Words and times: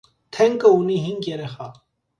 Թենկը 0.37 0.71
ունի 0.79 0.97
հինգ 1.05 1.31
երեխա։ 1.35 1.73